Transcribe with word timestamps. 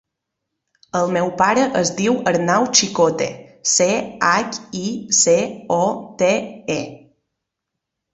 El 0.99 1.11
meu 1.17 1.27
pare 1.41 1.65
es 1.81 1.91
diu 1.99 2.15
Arnau 2.31 2.65
Chicote: 2.79 3.27
ce, 3.73 3.87
hac, 4.29 4.57
i, 4.79 4.87
ce, 5.19 5.35
o, 5.77 5.85
te, 6.23 6.31
e. 6.79 6.79